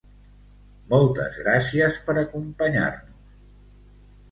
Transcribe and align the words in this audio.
Moltes 0.93 1.37
gràcies 1.41 2.01
per 2.09 2.17
acompanyar-nos! 2.23 3.23